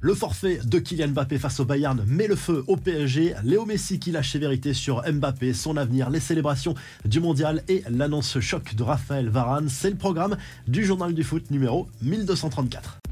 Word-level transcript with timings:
Le 0.00 0.14
forfait 0.14 0.60
de 0.64 0.78
Kylian 0.78 1.08
Mbappé 1.08 1.38
face 1.38 1.58
au 1.58 1.64
Bayern 1.64 2.04
met 2.06 2.28
le 2.28 2.36
feu 2.36 2.62
au 2.68 2.76
PSG. 2.76 3.34
Léo 3.42 3.66
Messi 3.66 3.98
qui 3.98 4.12
lâche 4.12 4.30
ses 4.30 4.38
vérités 4.38 4.72
sur 4.72 5.02
Mbappé, 5.10 5.52
son 5.52 5.76
avenir, 5.76 6.08
les 6.08 6.20
célébrations 6.20 6.76
du 7.04 7.18
mondial 7.18 7.64
et 7.66 7.82
l'annonce 7.90 8.38
choc 8.38 8.76
de 8.76 8.82
Raphaël 8.84 9.28
Varane. 9.28 9.68
C'est 9.68 9.90
le 9.90 9.96
programme 9.96 10.36
du 10.68 10.84
journal 10.84 11.14
du 11.14 11.24
foot 11.24 11.50
numéro 11.50 11.88
1234. 12.02 13.07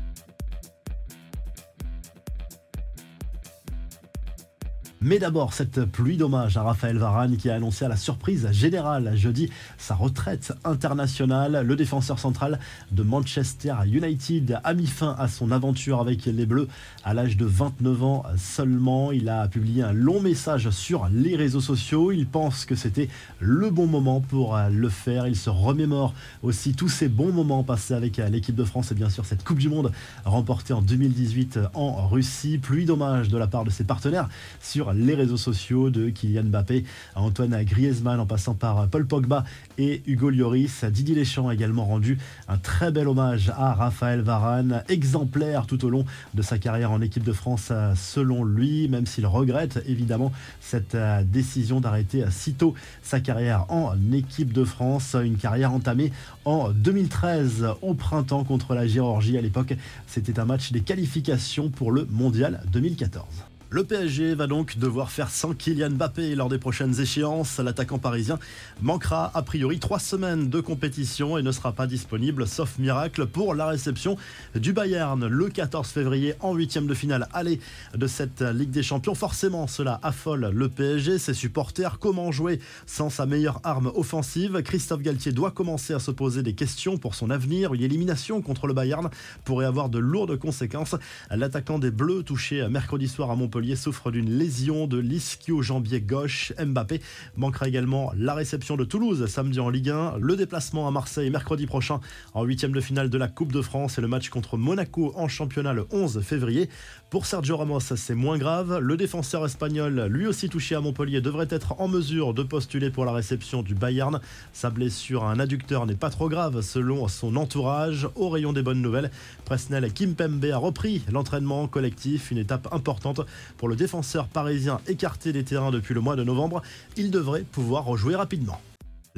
Mais 5.02 5.18
d'abord, 5.18 5.52
cette 5.52 5.84
pluie 5.84 6.16
d'hommage 6.16 6.56
à 6.56 6.62
Raphaël 6.62 6.96
Varane 6.96 7.36
qui 7.36 7.50
a 7.50 7.54
annoncé 7.54 7.84
à 7.84 7.88
la 7.88 7.96
surprise 7.96 8.48
générale 8.50 9.14
jeudi 9.14 9.50
sa 9.76 9.94
retraite 9.94 10.54
internationale. 10.64 11.66
Le 11.66 11.76
défenseur 11.76 12.18
central 12.18 12.58
de 12.92 13.02
Manchester 13.02 13.74
United 13.86 14.58
a 14.64 14.72
mis 14.72 14.86
fin 14.86 15.14
à 15.18 15.28
son 15.28 15.52
aventure 15.52 16.00
avec 16.00 16.24
les 16.24 16.46
Bleus 16.46 16.66
à 17.04 17.12
l'âge 17.12 17.36
de 17.36 17.44
29 17.44 18.02
ans 18.04 18.22
seulement. 18.38 19.12
Il 19.12 19.28
a 19.28 19.48
publié 19.48 19.82
un 19.82 19.92
long 19.92 20.18
message 20.22 20.70
sur 20.70 21.08
les 21.12 21.36
réseaux 21.36 21.60
sociaux. 21.60 22.10
Il 22.10 22.26
pense 22.26 22.64
que 22.64 22.74
c'était 22.74 23.10
le 23.38 23.68
bon 23.68 23.86
moment 23.86 24.22
pour 24.22 24.58
le 24.70 24.88
faire. 24.88 25.26
Il 25.26 25.36
se 25.36 25.50
remémore 25.50 26.14
aussi 26.42 26.72
tous 26.72 26.88
ces 26.88 27.08
bons 27.08 27.32
moments 27.32 27.64
passés 27.64 27.92
avec 27.92 28.16
l'équipe 28.16 28.56
de 28.56 28.64
France 28.64 28.92
et 28.92 28.94
bien 28.94 29.10
sûr 29.10 29.26
cette 29.26 29.44
Coupe 29.44 29.58
du 29.58 29.68
Monde 29.68 29.92
remportée 30.24 30.72
en 30.72 30.80
2018 30.80 31.58
en 31.74 32.08
Russie. 32.08 32.56
Pluie 32.56 32.86
d'hommage 32.86 33.28
de 33.28 33.36
la 33.36 33.46
part 33.46 33.64
de 33.64 33.70
ses 33.70 33.84
partenaires 33.84 34.30
sur 34.62 34.85
les 34.92 35.14
réseaux 35.14 35.36
sociaux 35.36 35.90
de 35.90 36.10
Kylian 36.10 36.44
Mbappé 36.44 36.84
à 37.14 37.22
Antoine 37.22 37.62
Griezmann 37.64 38.20
en 38.20 38.26
passant 38.26 38.54
par 38.54 38.88
Paul 38.88 39.06
Pogba 39.06 39.44
et 39.78 40.02
Hugo 40.06 40.30
Lloris. 40.30 40.84
Didier 40.84 41.14
Deschamps 41.14 41.48
a 41.48 41.54
également 41.54 41.84
rendu 41.84 42.18
un 42.48 42.58
très 42.58 42.90
bel 42.90 43.08
hommage 43.08 43.50
à 43.56 43.74
Raphaël 43.74 44.20
Varane, 44.20 44.82
exemplaire 44.88 45.66
tout 45.66 45.84
au 45.84 45.90
long 45.90 46.04
de 46.34 46.42
sa 46.42 46.58
carrière 46.58 46.92
en 46.92 47.00
équipe 47.00 47.24
de 47.24 47.32
France 47.32 47.72
selon 47.94 48.44
lui, 48.44 48.88
même 48.88 49.06
s'il 49.06 49.26
regrette 49.26 49.82
évidemment 49.86 50.32
cette 50.60 50.94
euh, 50.94 51.22
décision 51.24 51.80
d'arrêter 51.80 52.24
sitôt 52.30 52.74
sa 53.02 53.20
carrière 53.20 53.66
en 53.68 53.94
équipe 54.12 54.52
de 54.52 54.64
France, 54.64 55.16
une 55.22 55.36
carrière 55.36 55.72
entamée 55.72 56.12
en 56.44 56.70
2013 56.70 57.66
au 57.82 57.94
printemps 57.94 58.44
contre 58.44 58.74
la 58.74 58.86
Géorgie. 58.86 59.38
À 59.38 59.40
l'époque, 59.40 59.74
c'était 60.06 60.38
un 60.38 60.44
match 60.44 60.72
des 60.72 60.80
qualifications 60.80 61.70
pour 61.70 61.92
le 61.92 62.06
Mondial 62.10 62.62
2014. 62.72 63.24
Le 63.68 63.82
PSG 63.82 64.36
va 64.36 64.46
donc 64.46 64.78
devoir 64.78 65.10
faire 65.10 65.28
sans 65.28 65.52
Kylian 65.52 65.90
Mbappé 65.90 66.36
lors 66.36 66.48
des 66.48 66.56
prochaines 66.56 67.00
échéances. 67.00 67.58
L'attaquant 67.58 67.98
parisien 67.98 68.38
manquera 68.80 69.32
a 69.34 69.42
priori 69.42 69.80
trois 69.80 69.98
semaines 69.98 70.48
de 70.48 70.60
compétition 70.60 71.36
et 71.36 71.42
ne 71.42 71.50
sera 71.50 71.72
pas 71.72 71.88
disponible, 71.88 72.46
sauf 72.46 72.78
miracle, 72.78 73.26
pour 73.26 73.56
la 73.56 73.66
réception 73.66 74.16
du 74.54 74.72
Bayern 74.72 75.26
le 75.26 75.48
14 75.48 75.88
février 75.88 76.34
en 76.38 76.54
huitième 76.54 76.86
de 76.86 76.94
finale 76.94 77.26
aller 77.32 77.58
de 77.92 78.06
cette 78.06 78.40
Ligue 78.40 78.70
des 78.70 78.84
Champions. 78.84 79.16
Forcément, 79.16 79.66
cela 79.66 79.98
affole 80.04 80.48
le 80.54 80.68
PSG, 80.68 81.18
ses 81.18 81.34
supporters. 81.34 81.98
Comment 81.98 82.30
jouer 82.30 82.60
sans 82.86 83.10
sa 83.10 83.26
meilleure 83.26 83.60
arme 83.64 83.90
offensive? 83.96 84.62
Christophe 84.62 85.02
Galtier 85.02 85.32
doit 85.32 85.50
commencer 85.50 85.92
à 85.92 85.98
se 85.98 86.12
poser 86.12 86.44
des 86.44 86.54
questions 86.54 86.98
pour 86.98 87.16
son 87.16 87.30
avenir. 87.30 87.74
Une 87.74 87.82
élimination 87.82 88.42
contre 88.42 88.68
le 88.68 88.74
Bayern 88.74 89.10
pourrait 89.44 89.66
avoir 89.66 89.88
de 89.88 89.98
lourdes 89.98 90.38
conséquences. 90.38 90.94
L'attaquant 91.32 91.80
des 91.80 91.90
Bleus, 91.90 92.22
touché 92.22 92.64
mercredi 92.68 93.08
soir 93.08 93.32
à 93.32 93.34
Montpellier, 93.34 93.55
souffre 93.76 94.10
d'une 94.10 94.30
lésion 94.30 94.86
de 94.86 94.98
l'ischio-jambier 94.98 96.00
gauche. 96.00 96.52
Mbappé 96.58 97.00
manquera 97.36 97.68
également 97.68 98.12
la 98.16 98.34
réception 98.34 98.76
de 98.76 98.84
Toulouse 98.84 99.26
samedi 99.26 99.60
en 99.60 99.70
Ligue 99.70 99.90
1, 99.90 100.18
le 100.20 100.36
déplacement 100.36 100.86
à 100.86 100.90
Marseille 100.90 101.30
mercredi 101.30 101.66
prochain 101.66 102.00
en 102.34 102.44
huitième 102.44 102.72
de 102.72 102.80
finale 102.80 103.10
de 103.10 103.18
la 103.18 103.28
Coupe 103.28 103.52
de 103.52 103.62
France 103.62 103.98
et 103.98 104.00
le 104.00 104.08
match 104.08 104.28
contre 104.28 104.56
Monaco 104.56 105.12
en 105.16 105.28
championnat 105.28 105.72
le 105.72 105.86
11 105.90 106.20
février. 106.20 106.68
Pour 107.10 107.26
Sergio 107.26 107.56
Ramos, 107.56 107.80
c'est 107.80 108.14
moins 108.14 108.38
grave. 108.38 108.78
Le 108.78 108.96
défenseur 108.96 109.44
espagnol, 109.44 110.06
lui 110.10 110.26
aussi 110.26 110.48
touché 110.48 110.74
à 110.74 110.80
Montpellier, 110.80 111.20
devrait 111.20 111.48
être 111.50 111.80
en 111.80 111.88
mesure 111.88 112.34
de 112.34 112.42
postuler 112.42 112.90
pour 112.90 113.04
la 113.04 113.12
réception 113.12 113.62
du 113.62 113.74
Bayern. 113.74 114.20
Sa 114.52 114.70
blessure 114.70 115.24
à 115.24 115.30
un 115.30 115.38
adducteur 115.38 115.86
n'est 115.86 115.94
pas 115.94 116.10
trop 116.10 116.28
grave 116.28 116.60
selon 116.60 117.08
son 117.08 117.36
entourage. 117.36 118.08
Au 118.16 118.28
rayon 118.28 118.52
des 118.52 118.62
bonnes 118.62 118.82
nouvelles, 118.82 119.10
Presnel 119.44 119.92
Kimpembe 119.92 120.44
a 120.46 120.58
repris 120.58 121.02
l'entraînement 121.10 121.68
collectif, 121.68 122.30
une 122.30 122.38
étape 122.38 122.68
importante 122.72 123.20
pour 123.58 123.68
le 123.68 123.76
défenseur 123.76 124.28
parisien 124.28 124.80
écarté 124.86 125.32
des 125.32 125.44
terrains 125.44 125.70
depuis 125.70 125.94
le 125.94 126.00
mois 126.00 126.16
de 126.16 126.24
novembre. 126.24 126.62
Il 126.96 127.10
devrait 127.10 127.42
pouvoir 127.42 127.84
rejouer 127.84 128.14
rapidement. 128.14 128.60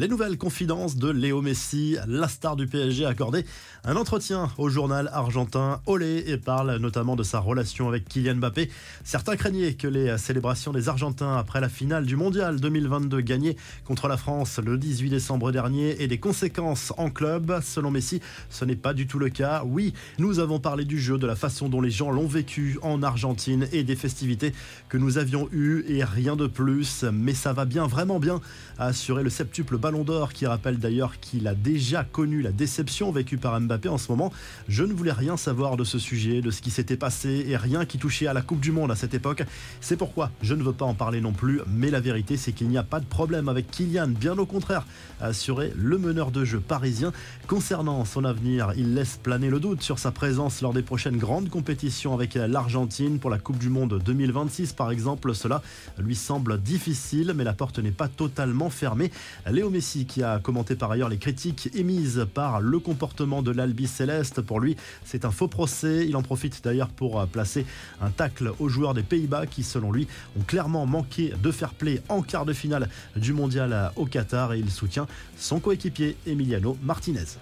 Les 0.01 0.07
nouvelles 0.07 0.39
confidences 0.39 0.95
de 0.95 1.11
Léo 1.11 1.43
Messi, 1.43 1.97
la 2.07 2.29
star 2.29 2.55
du 2.55 2.69
PSG, 2.69 3.05
a 3.05 3.09
accordé 3.09 3.45
un 3.83 3.97
entretien 3.97 4.49
au 4.57 4.69
journal 4.69 5.11
argentin 5.13 5.81
Olé 5.87 6.23
et 6.29 6.37
parle 6.37 6.77
notamment 6.77 7.17
de 7.17 7.25
sa 7.25 7.41
relation 7.41 7.89
avec 7.89 8.05
Kylian 8.05 8.37
Mbappé. 8.37 8.71
Certains 9.03 9.35
craignaient 9.35 9.75
que 9.75 9.89
les 9.89 10.17
célébrations 10.17 10.71
des 10.71 10.89
Argentins 10.89 11.37
après 11.37 11.61
la 11.61 11.69
finale 11.69 12.07
du 12.07 12.15
Mondial 12.15 12.61
2022 12.61 13.21
gagnée 13.23 13.57
contre 13.85 14.07
la 14.07 14.17
France 14.17 14.61
le 14.65 14.79
18 14.79 15.11
décembre 15.11 15.51
dernier 15.51 16.01
aient 16.01 16.07
des 16.07 16.21
conséquences 16.21 16.93
en 16.97 17.11
club. 17.11 17.61
Selon 17.61 17.91
Messi, 17.91 18.21
ce 18.51 18.65
n'est 18.65 18.77
pas 18.77 18.95
du 18.95 19.09
tout 19.09 19.19
le 19.19 19.31
cas. 19.31 19.65
Oui, 19.67 19.95
nous 20.21 20.39
avons 20.39 20.61
parlé 20.61 20.85
du 20.85 21.01
jeu, 21.01 21.19
de 21.19 21.27
la 21.27 21.35
façon 21.35 21.69
dont 21.69 21.81
les 21.81 21.91
gens 21.91 22.13
l'ont 22.13 22.29
vécu 22.29 22.79
en 22.83 23.03
Argentine 23.03 23.67
et 23.73 23.83
des 23.83 23.97
festivités 23.97 24.53
que 24.89 24.97
nous 24.97 25.19
avions 25.19 25.49
eues 25.51 25.85
et 25.89 26.05
rien 26.05 26.37
de 26.37 26.47
plus. 26.47 27.05
Mais 27.13 27.35
ça 27.35 27.53
va 27.53 27.65
bien, 27.65 27.89
vraiment 27.89 28.21
bien, 28.21 28.41
a 28.79 28.87
assuré 28.87 29.25
le 29.25 29.31
septuple 29.31 29.77
Ballon 29.91 30.05
qui 30.35 30.47
rappelle 30.47 30.79
d'ailleurs 30.79 31.19
qu'il 31.19 31.49
a 31.49 31.55
déjà 31.55 32.05
connu 32.05 32.43
la 32.43 32.53
déception 32.53 33.11
vécue 33.11 33.39
par 33.39 33.59
Mbappé 33.59 33.89
en 33.89 33.97
ce 33.97 34.13
moment. 34.13 34.31
Je 34.69 34.85
ne 34.85 34.93
voulais 34.93 35.13
rien 35.13 35.39
savoir 35.39 35.79
de 35.79 35.85
ce 35.85 35.99
sujet, 35.99 36.43
de 36.43 36.51
ce 36.51 36.61
qui 36.61 36.71
s'était 36.71 36.99
passé 36.99 37.47
et 37.49 37.57
rien 37.57 37.87
qui 37.87 37.97
touchait 37.97 38.27
à 38.27 38.35
la 38.35 38.43
Coupe 38.43 38.61
du 38.61 38.71
Monde 38.71 38.91
à 38.91 38.97
cette 38.97 39.15
époque. 39.15 39.45
C'est 39.81 39.97
pourquoi 39.97 40.31
je 40.43 40.55
ne 40.55 40.63
veux 40.63 40.75
pas 40.75 40.85
en 40.85 40.93
parler 40.93 41.23
non 41.23 41.33
plus, 41.33 41.63
mais 41.67 41.91
la 41.91 42.01
vérité 42.01 42.37
c'est 42.37 42.53
qu'il 42.53 42.69
n'y 42.69 42.77
a 42.77 42.83
pas 42.83 43.01
de 43.01 43.07
problème 43.07 43.49
avec 43.49 43.71
Kylian, 43.71 44.09
bien 44.09 44.37
au 44.37 44.45
contraire, 44.45 44.85
a 45.23 45.27
assuré 45.27 45.73
le 45.75 45.97
meneur 45.97 46.33
de 46.33 46.45
jeu 46.45 46.61
parisien. 46.61 47.13
Concernant 47.47 48.05
son 48.05 48.25
avenir, 48.25 48.73
il 48.77 48.93
laisse 48.95 49.19
planer 49.23 49.49
le 49.49 49.59
doute 49.59 49.83
sur 49.83 49.99
sa 49.99 50.11
présence 50.11 50.61
lors 50.61 50.75
des 50.75 50.83
prochaines 50.83 51.17
grandes 51.17 51.49
compétitions 51.49 52.13
avec 52.13 52.35
l'Argentine 52.35 53.19
pour 53.19 53.31
la 53.31 53.39
Coupe 53.39 53.59
du 53.59 53.71
Monde 53.71 54.03
2026 54.05 54.75
par 54.75 54.91
exemple. 54.91 55.35
Cela 55.35 55.63
lui 55.99 56.15
semble 56.15 56.61
difficile, 56.61 57.33
mais 57.35 57.45
la 57.45 57.55
porte 57.55 57.79
n'est 57.79 57.91
pas 57.91 58.09
totalement 58.09 58.69
fermée. 58.69 59.11
Léo 59.51 59.71
Messi 59.79 60.07
qui 60.07 60.25
a 60.25 60.41
commenté 60.41 60.75
par 60.75 60.91
ailleurs 60.91 61.09
les 61.09 61.19
critiques 61.19 61.71
émises 61.73 62.27
par 62.35 62.61
le 62.61 62.81
comportement 62.81 63.43
de 63.43 63.53
l'Albi 63.53 63.87
Céleste. 63.87 64.41
Pour 64.41 64.59
lui, 64.59 64.75
c'est 65.05 65.25
un 65.25 65.31
faux 65.31 65.47
procès. 65.47 66.05
Il 66.09 66.17
en 66.17 66.23
profite 66.23 66.65
d'ailleurs 66.65 66.89
pour 66.89 67.25
placer 67.29 67.65
un 68.01 68.11
tacle 68.11 68.51
aux 68.59 68.69
joueurs 68.69 68.93
des 68.93 69.05
Pays-Bas 69.05 69.47
qui, 69.47 69.63
selon 69.63 69.93
lui, 69.93 70.09
ont 70.37 70.43
clairement 70.43 70.85
manqué 70.85 71.33
de 71.41 71.53
fair 71.53 71.75
play 71.75 72.03
en 72.09 72.23
quart 72.23 72.45
de 72.45 72.55
finale 72.55 72.89
du 73.15 73.33
mondial 73.33 73.93
au 73.95 74.07
Qatar 74.07 74.53
et 74.53 74.59
il 74.59 74.73
soutient 74.73 75.07
son 75.37 75.61
coéquipier 75.61 76.17
Emiliano 76.27 76.77
Martinez. 76.83 77.39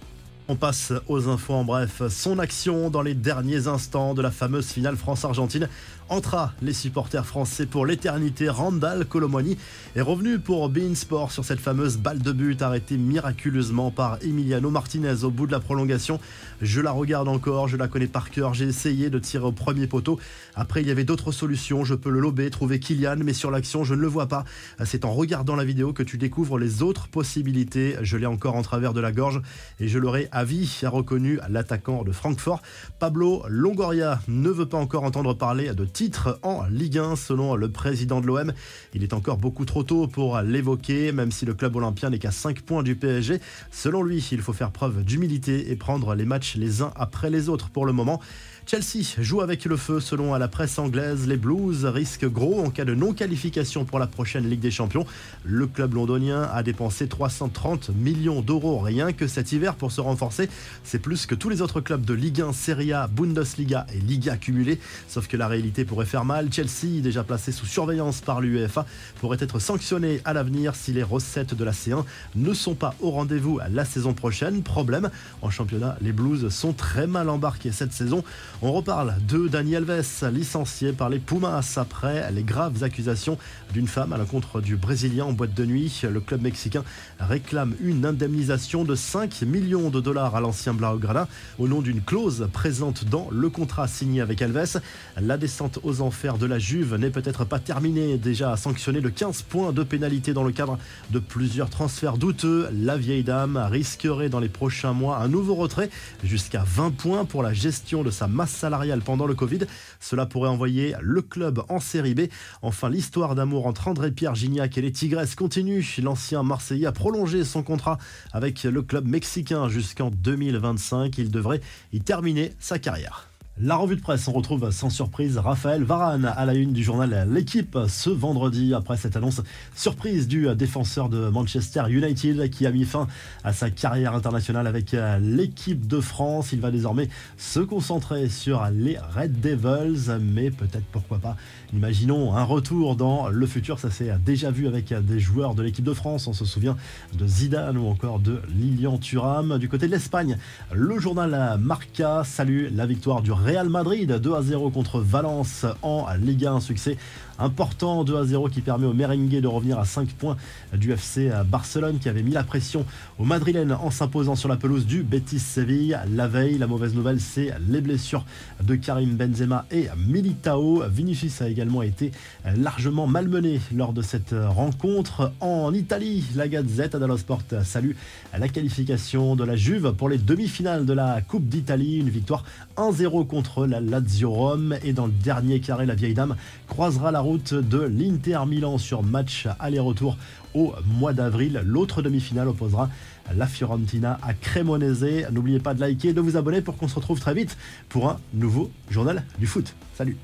On 0.49 0.55
passe 0.55 0.93
aux 1.09 1.29
infos 1.29 1.55
en 1.55 1.65
bref. 1.65 2.03
Son 2.09 2.39
action 2.39 2.89
dans 2.89 3.03
les 3.03 3.15
derniers 3.15 3.67
instants 3.67 4.15
de 4.15 4.23
la 4.23 4.31
fameuse 4.31 4.67
finale 4.67 4.97
France-Argentine 4.97 5.69
entra 6.09 6.53
les 6.62 6.73
supporters 6.73 7.27
français 7.27 7.67
pour 7.67 7.84
l'éternité. 7.84 8.49
Randall 8.49 9.07
Colomwani 9.07 9.59
est 9.97 10.01
revenu 10.01 10.39
pour 10.39 10.69
Bein 10.69 10.95
Sport 10.95 11.33
sur 11.33 11.45
cette 11.45 11.59
fameuse 11.59 11.97
balle 11.97 12.21
de 12.21 12.31
but 12.31 12.62
arrêtée 12.62 12.97
miraculeusement 12.97 13.91
par 13.91 14.19
Emiliano 14.23 14.71
Martinez 14.71 15.25
au 15.25 15.31
bout 15.31 15.49
de 15.49 15.53
la 15.53 15.59
prolongation. 15.59 16.21
Je 16.63 16.81
la 16.81 16.93
regarde 16.93 17.27
encore, 17.27 17.67
je 17.67 17.77
la 17.77 17.89
connais 17.89 18.07
par 18.07 18.31
cœur. 18.31 18.55
J'ai 18.55 18.67
essayé 18.67 19.11
de 19.11 19.19
tirer 19.19 19.47
au 19.47 19.53
premier 19.53 19.89
poteau. 19.89 20.21
Après, 20.55 20.81
il 20.81 20.87
y 20.87 20.93
avait 20.93 21.03
d'autres 21.03 21.33
solutions. 21.33 21.84
Je 21.84 21.97
peux 21.97 22.11
le 22.11 22.21
lober, 22.21 22.49
trouver 22.51 22.78
Kylian, 22.78 23.17
mais 23.25 23.33
sur 23.33 23.51
l'action, 23.51 23.83
je 23.83 23.95
ne 23.95 24.01
le 24.01 24.07
vois 24.07 24.27
pas. 24.27 24.45
C'est 24.84 25.05
en 25.05 25.13
regardant 25.13 25.57
la 25.57 25.65
vidéo 25.65 25.93
que 25.93 26.05
tu 26.05 26.19
découvres 26.19 26.57
les 26.57 26.83
autres 26.83 27.09
possibilités. 27.09 27.97
Je 28.03 28.17
l'ai 28.17 28.27
encore 28.27 28.55
en 28.55 28.63
travers 28.63 28.93
de 28.93 29.01
la 29.01 29.11
gorge 29.11 29.43
et 29.81 29.89
je 29.89 29.99
l'aurai 29.99 30.28
à 30.36 30.44
vie, 30.44 30.80
a 30.82 30.91
reconnu 30.91 31.38
l'attaquant 31.48 32.04
de 32.04 32.12
Francfort. 32.12 32.60
Pablo 32.98 33.42
Longoria 33.48 34.20
ne 34.28 34.50
veut 34.50 34.66
pas 34.66 34.76
encore 34.76 35.04
entendre 35.04 35.32
parler 35.32 35.72
de 35.72 35.86
titre 35.86 36.38
en 36.42 36.65
Ligue 36.66 36.98
1 36.98 37.16
selon 37.16 37.54
le 37.54 37.71
président 37.71 38.21
de 38.21 38.27
l'OM. 38.27 38.53
Il 38.92 39.03
est 39.03 39.15
encore 39.15 39.38
beaucoup 39.38 39.65
trop 39.65 39.83
tôt 39.83 40.06
pour 40.06 40.38
l'évoquer, 40.42 41.10
même 41.10 41.33
si 41.33 41.47
le 41.47 41.54
club 41.54 41.74
olympien 41.77 42.10
n'est 42.10 42.18
qu'à 42.18 42.33
5 42.33 42.60
points 42.60 42.83
du 42.83 42.97
PSG. 42.97 43.41
Selon 43.71 44.03
lui, 44.03 44.22
il 44.30 44.42
faut 44.42 44.53
faire 44.53 44.72
preuve 44.72 45.04
d'humilité 45.04 45.71
et 45.71 45.77
prendre 45.77 46.15
les 46.15 46.27
matchs 46.27 46.56
les 46.56 46.82
uns 46.82 46.92
après 46.97 47.30
les 47.30 47.48
autres 47.48 47.71
pour 47.71 47.86
le 47.86 47.94
moment. 47.94 48.21
Chelsea 48.68 49.15
joue 49.21 49.42
avec 49.42 49.65
le 49.65 49.77
feu 49.77 50.01
selon 50.01 50.34
la 50.34 50.48
presse 50.48 50.80
anglaise. 50.80 51.28
Les 51.28 51.36
Blues 51.36 51.84
risquent 51.84 52.27
gros 52.27 52.65
en 52.65 52.71
cas 52.71 52.84
de 52.84 52.97
non-qualification 52.97 53.84
pour 53.84 54.01
la 54.01 54.09
prochaine 54.09 54.51
Ligue 54.51 54.59
des 54.59 54.72
Champions. 54.72 55.07
Le 55.45 55.68
club 55.68 55.95
londonien 55.95 56.42
a 56.53 56.65
dépensé 56.65 57.07
330 57.07 57.91
millions 57.91 58.41
d'euros 58.42 58.80
rien 58.80 59.13
que 59.13 59.28
cet 59.28 59.53
hiver 59.53 59.77
pour 59.77 59.92
se 59.92 60.01
renforcer. 60.01 60.48
C'est 60.83 60.98
plus 60.98 61.27
que 61.27 61.36
tous 61.36 61.48
les 61.48 61.63
autres 61.63 61.80
clubs 61.80 62.04
de 62.04 62.13
Ligue 62.13 62.41
1, 62.41 62.53
Serie 62.53 62.92
A, 62.92 63.07
Bundesliga 63.07 63.86
et 63.95 64.01
Liga 64.01 64.36
cumulés. 64.36 64.80
Sauf 65.07 65.28
que 65.28 65.36
la 65.36 65.47
réalité 65.47 65.84
pourrait 65.84 66.04
faire 66.04 66.24
mal. 66.24 66.53
Chelsea, 66.53 67.01
déjà 67.01 67.22
placé 67.22 67.53
sous 67.53 67.66
surveillance 67.66 68.21
par 68.21 68.41
l'UEFA, 68.41 68.84
pourrait 69.21 69.39
être 69.39 69.60
sanctionné 69.60 70.21
à 70.24 70.33
l'avenir 70.33 70.74
si 70.74 70.92
les 70.92 71.04
recettes 71.04 71.54
de 71.54 71.63
la 71.63 71.71
C1 71.71 72.04
ne 72.34 72.53
sont 72.53 72.74
pas 72.74 72.97
au 73.01 73.13
rendez-vous 73.13 73.60
la 73.71 73.84
saison 73.84 74.13
prochaine. 74.13 74.65
Problème, 74.65 75.09
en 75.41 75.51
championnat, 75.51 75.97
les 76.01 76.10
Blues 76.10 76.48
sont 76.48 76.72
très 76.72 77.07
mal 77.07 77.28
embarqués 77.28 77.71
cette 77.71 77.92
saison. 77.92 78.24
On 78.62 78.72
reparle 78.72 79.16
de 79.28 79.48
Dani 79.48 79.76
Alves, 79.76 80.30
licencié 80.32 80.92
par 80.92 81.10
les 81.10 81.18
Pumas 81.18 81.74
après 81.76 82.32
les 82.32 82.42
graves 82.42 82.82
accusations 82.82 83.36
d'une 83.74 83.86
femme 83.86 84.14
à 84.14 84.16
l'encontre 84.16 84.62
du 84.62 84.76
Brésilien 84.76 85.26
en 85.26 85.32
boîte 85.34 85.53
de 85.53 85.66
nuit. 85.66 86.00
Le 86.10 86.20
club 86.20 86.41
mexicain 86.41 86.82
réclame 87.20 87.74
une 87.82 88.06
indemnisation 88.06 88.84
de 88.84 88.94
5 88.94 89.42
millions 89.42 89.91
de 89.91 90.00
dollars 90.00 90.36
à 90.36 90.41
l'ancien 90.41 90.72
Blaugrana 90.72 91.28
au 91.58 91.68
nom 91.68 91.82
d'une 91.82 92.00
clause 92.00 92.48
présente 92.50 93.04
dans 93.04 93.28
le 93.30 93.50
contrat 93.50 93.88
signé 93.88 94.22
avec 94.22 94.41
Alves. 94.41 94.80
La 95.20 95.36
descente 95.36 95.78
aux 95.82 96.00
enfers 96.00 96.38
de 96.38 96.47
la 96.47 96.58
Juve 96.58 96.94
n'est 96.94 97.10
peut-être 97.10 97.44
pas 97.44 97.58
terminée, 97.58 98.16
déjà 98.16 98.53
à 98.53 98.56
sanctionner 98.56 99.03
de 99.03 99.10
15 99.10 99.42
points 99.42 99.72
de 99.72 99.82
pénalité 99.82 100.32
dans 100.32 100.44
le 100.44 100.53
cadre 100.53 100.78
de 101.10 101.18
plusieurs 101.18 101.68
transferts 101.68 102.16
douteux. 102.16 102.70
La 102.72 102.97
vieille 102.97 103.22
dame 103.22 103.58
risquerait 103.70 104.30
dans 104.30 104.41
les 104.41 104.48
prochains 104.48 104.94
mois 104.94 105.18
un 105.18 105.28
nouveau 105.28 105.56
retrait 105.56 105.91
jusqu'à 106.24 106.64
20 106.66 106.92
points 106.92 107.26
pour 107.26 107.42
la 107.42 107.53
gestion 107.53 108.03
de 108.03 108.10
sa 108.10 108.26
masse 108.26 108.46
salariale 108.47 109.01
pendant 109.01 109.27
le 109.27 109.34
Covid. 109.34 109.60
Cela 110.01 110.27
pourrait 110.27 110.48
envoyer 110.48 110.95
le 111.01 111.22
club 111.22 111.63
en 111.69 111.81
série 111.81 112.15
B. 112.15 112.22
Enfin, 112.63 112.91
l'histoire 112.91 113.34
d'amour 113.34 113.66
entre 113.66 113.89
André-Pierre 113.89 114.34
Gignac 114.34 114.78
et 114.78 114.83
les 114.83 114.93
Tigresses 114.93 115.34
continue. 115.34 115.84
L'ancien 116.03 116.43
Marseillais 116.43 116.87
a 116.87 116.93
prolongé 116.93 117.45
son 117.45 117.63
contrat 117.63 117.98
avec 118.33 118.65
le 118.65 118.83
club 118.83 119.07
mexicain 119.07 119.69
jusqu'en 119.69 120.10
2025. 120.10 121.19
Il 121.19 121.31
devrait 121.31 121.60
y 121.93 122.01
terminer 122.01 122.53
sa 122.59 122.78
carrière. 122.78 123.28
La 123.58 123.76
revue 123.76 123.97
de 123.97 124.03
presse, 124.03 124.28
on 124.28 124.32
retrouve 124.32 124.70
sans 124.70 124.91
surprise 124.91 125.38
Raphaël 125.38 125.82
Varane 125.82 126.26
à 126.26 126.44
la 126.44 126.53
une 126.53 126.74
du 126.74 126.84
journal 126.84 127.26
L'équipe 127.32 127.78
ce 127.88 128.10
vendredi 128.10 128.74
après 128.74 128.98
cette 128.98 129.16
annonce 129.16 129.41
surprise 129.74 130.28
du 130.28 130.54
défenseur 130.54 131.08
de 131.08 131.30
Manchester 131.30 131.84
United 131.88 132.50
qui 132.50 132.66
a 132.66 132.70
mis 132.70 132.84
fin 132.84 133.06
à 133.44 133.54
sa 133.54 133.70
carrière 133.70 134.14
internationale 134.14 134.66
avec 134.66 134.94
l'équipe 135.22 135.86
de 135.86 136.03
France. 136.03 136.53
Il 136.53 136.60
va 136.60 136.70
désormais 136.70 137.08
se 137.38 137.60
concentrer 137.60 138.28
sur 138.28 138.62
les 138.74 138.98
Red 138.98 139.41
Devils, 139.41 140.18
mais 140.20 140.50
peut-être 140.50 140.84
pourquoi 140.92 141.18
pas, 141.18 141.38
imaginons 141.72 142.36
un 142.36 142.44
retour 142.44 142.94
dans 142.94 143.28
le 143.28 143.47
futur. 143.47 143.78
Ça 143.78 143.91
s'est 143.91 144.12
déjà 144.22 144.50
vu 144.50 144.66
avec 144.66 144.92
des 144.92 145.18
joueurs 145.18 145.54
de 145.54 145.62
l'équipe 145.62 145.82
de 145.82 145.94
France. 145.94 146.26
On 146.26 146.34
se 146.34 146.44
souvient 146.44 146.76
de 147.14 147.26
Zidane 147.26 147.78
ou 147.78 147.86
encore 147.86 148.18
de 148.18 148.38
Lilian 148.54 148.98
Thuram. 148.98 149.56
Du 149.56 149.70
côté 149.70 149.86
de 149.86 149.92
l'Espagne, 149.92 150.36
le 150.74 150.98
journal 150.98 151.58
Marca 151.58 152.22
salue 152.22 152.66
la 152.70 152.84
victoire 152.84 153.22
du 153.22 153.32
Real 153.47 153.69
Madrid 153.69 154.10
2 154.10 154.34
à 154.34 154.43
0 154.43 154.71
contre 154.71 154.98
Valence 154.98 155.66
en 155.81 156.04
Liga 156.15 156.51
1 156.51 156.59
succès 156.59 156.97
important 157.38 158.04
2 158.04 158.16
à 158.16 158.24
0 158.24 158.48
qui 158.48 158.60
permet 158.60 158.86
au 158.86 158.92
merengue 158.92 159.41
de 159.41 159.47
revenir 159.47 159.78
à 159.78 159.84
5 159.84 160.09
points 160.10 160.36
du 160.72 160.92
FC 160.92 161.30
Barcelone 161.47 161.98
qui 161.98 162.09
avait 162.09 162.22
mis 162.22 162.33
la 162.33 162.42
pression 162.42 162.84
aux 163.18 163.24
Madrilènes 163.24 163.72
en 163.72 163.91
s'imposant 163.91 164.36
sur 164.36 164.48
la 164.48 164.56
pelouse 164.56 164.86
du 164.86 165.03
Betis 165.03 165.38
Séville. 165.38 165.98
La 166.12 166.28
veille, 166.28 166.59
la 166.59 166.66
mauvaise 166.66 166.94
nouvelle, 166.94 167.21
c'est 167.21 167.53
les 167.68 167.80
blessures 167.80 168.24
de 168.62 168.74
Karim 168.77 169.16
Benzema 169.16 169.66
et 169.71 169.88
Militao. 169.97 170.83
Vinicius 170.88 171.42
a 171.42 171.48
également 171.48 171.83
été 171.83 172.12
largement 172.56 173.06
malmené 173.06 173.60
lors 173.74 173.92
de 173.92 174.03
cette 174.03 174.34
rencontre. 174.34 175.32
En 175.41 175.72
Italie, 175.74 176.24
la 176.34 176.48
Gazette 176.48 176.97
dello 176.97 177.16
Sport 177.16 177.42
salue 177.65 177.92
la 178.36 178.48
qualification 178.48 179.36
de 179.36 179.44
la 179.44 179.56
Juve 179.56 179.92
pour 179.92 180.09
les 180.09 180.18
demi-finales 180.18 180.86
de 180.86 180.92
la 180.92 181.21
Coupe 181.21 181.48
d'Italie. 181.48 181.98
Une 181.98 182.10
victoire 182.10 182.44
1-0 182.77 183.27
contre 183.27 183.66
la 183.66 183.80
Lazio 183.80 184.30
Rome. 184.30 184.77
Et 184.84 184.92
dans 184.92 185.06
le 185.06 185.12
dernier 185.12 185.60
carré, 185.60 185.86
la 185.86 185.94
vieille 185.94 186.15
dame 186.15 186.36
croisera 186.68 187.10
la 187.10 187.21
de 187.34 187.81
l'Inter 187.81 188.39
Milan 188.47 188.78
sur 188.78 189.03
match 189.03 189.49
aller-retour 189.59 190.17
au 190.55 190.75
mois 190.87 191.13
d'avril. 191.13 191.61
L'autre 191.65 192.01
demi-finale 192.01 192.49
opposera 192.49 192.89
la 193.34 193.47
Fiorentina 193.47 194.19
à 194.23 194.33
Cremonese. 194.33 195.27
N'oubliez 195.33 195.59
pas 195.59 195.75
de 195.75 195.81
liker 195.81 196.11
et 196.11 196.13
de 196.13 196.21
vous 196.21 196.37
abonner 196.37 196.61
pour 196.61 196.77
qu'on 196.77 196.89
se 196.89 196.95
retrouve 196.95 197.19
très 197.19 197.34
vite 197.34 197.57
pour 197.89 198.09
un 198.09 198.21
nouveau 198.33 198.71
journal 198.91 199.25
du 199.39 199.47
foot. 199.47 199.75
Salut 199.95 200.17